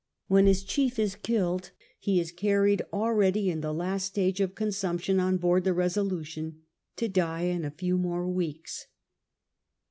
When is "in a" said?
7.43-7.69